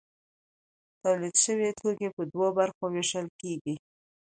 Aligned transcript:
تولید 1.01 1.35
شوي 1.45 1.69
توکي 1.79 2.09
په 2.15 2.23
دوو 2.31 2.47
برخو 2.59 2.83
ویشل 2.93 3.27
کیږي. 3.41 3.75